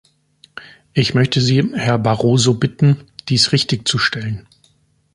[0.93, 4.47] Ich möchte Sie, Herr Barroso, bitten, dies richtigzustellen.